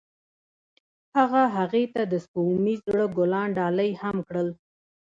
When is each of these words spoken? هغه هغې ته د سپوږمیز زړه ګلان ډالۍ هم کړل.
هغه 1.17 1.43
هغې 1.55 1.83
ته 1.93 2.01
د 2.11 2.13
سپوږمیز 2.25 2.79
زړه 2.89 3.05
ګلان 3.17 3.47
ډالۍ 3.57 3.91
هم 4.01 4.17
کړل. 4.27 4.49